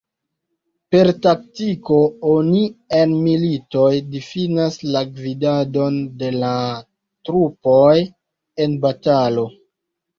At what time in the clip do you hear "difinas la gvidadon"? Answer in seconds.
4.17-6.03